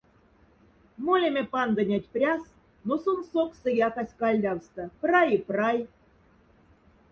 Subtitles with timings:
[1.05, 2.41] Молеме пандонять пряс,
[2.87, 5.77] но сон соксса якась кальдявста— прай и прай.